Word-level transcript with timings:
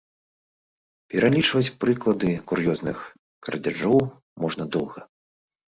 Пералічваць 1.13 1.73
прыклады 1.83 2.31
кур'ёзных 2.53 2.97
крадзяжоў 3.45 3.99
можна 4.43 4.63
доўга. 4.79 5.01